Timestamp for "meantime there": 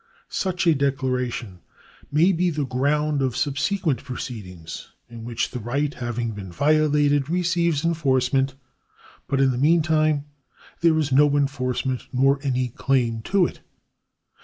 9.59-10.97